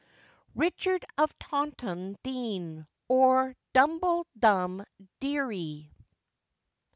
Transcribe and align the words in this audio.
RICHARD 0.55 1.05
OF 1.19 1.37
TAUNTON 1.37 2.17
DEAN; 2.23 2.87
OR, 3.07 3.55
DUMBLE 3.73 4.25
DUM 4.39 4.83
DEARY. 5.19 5.91